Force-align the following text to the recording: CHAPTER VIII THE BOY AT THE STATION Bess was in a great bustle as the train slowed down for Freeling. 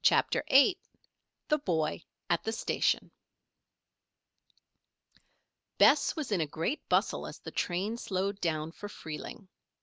CHAPTER 0.00 0.44
VIII 0.48 0.78
THE 1.48 1.58
BOY 1.58 2.04
AT 2.30 2.42
THE 2.42 2.52
STATION 2.52 3.10
Bess 5.76 6.16
was 6.16 6.32
in 6.32 6.40
a 6.40 6.46
great 6.46 6.88
bustle 6.88 7.26
as 7.26 7.38
the 7.38 7.50
train 7.50 7.98
slowed 7.98 8.40
down 8.40 8.72
for 8.72 8.88
Freeling. 8.88 9.48